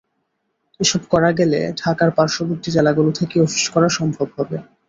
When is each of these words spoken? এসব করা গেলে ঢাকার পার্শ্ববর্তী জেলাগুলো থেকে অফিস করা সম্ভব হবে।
এসব 0.79 1.01
করা 1.11 1.29
গেলে 1.39 1.59
ঢাকার 1.81 2.09
পার্শ্ববর্তী 2.17 2.69
জেলাগুলো 2.71 3.09
থেকে 3.19 3.35
অফিস 3.41 3.65
করা 3.73 3.89
সম্ভব 3.97 4.27
হবে। 4.37 4.57